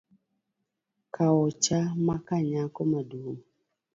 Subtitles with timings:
[1.15, 3.39] Kaocha makanyako maduong’